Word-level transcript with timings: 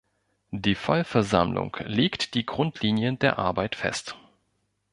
Die 0.49 0.73
Vollversammlung 0.73 1.77
legt 1.81 2.33
die 2.33 2.43
Grundlinien 2.43 3.19
der 3.19 3.37
Arbeit 3.37 3.75
fest. 3.75 4.17